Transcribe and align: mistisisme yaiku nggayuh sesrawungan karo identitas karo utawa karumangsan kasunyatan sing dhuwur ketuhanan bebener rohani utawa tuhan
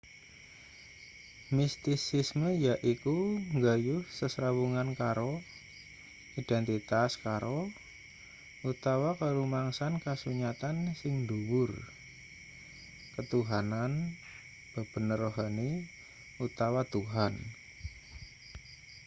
mistisisme 1.57 2.49
yaiku 2.65 3.15
nggayuh 3.55 4.03
sesrawungan 4.17 4.89
karo 5.01 5.31
identitas 6.41 7.11
karo 7.25 7.59
utawa 8.71 9.09
karumangsan 9.21 9.93
kasunyatan 10.05 10.77
sing 10.99 11.13
dhuwur 11.29 11.71
ketuhanan 13.13 13.91
bebener 14.73 15.19
rohani 15.25 15.71
utawa 16.45 16.81
tuhan 16.93 17.33